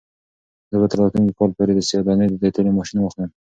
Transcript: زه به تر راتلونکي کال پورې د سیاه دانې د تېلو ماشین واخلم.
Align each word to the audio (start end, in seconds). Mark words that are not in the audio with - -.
زه 0.69 0.75
به 0.81 0.85
تر 0.91 0.97
راتلونکي 1.01 1.33
کال 1.39 1.49
پورې 1.57 1.73
د 1.75 1.79
سیاه 1.87 2.03
دانې 2.07 2.25
د 2.41 2.43
تېلو 2.55 2.71
ماشین 2.79 2.97
واخلم. 3.01 3.29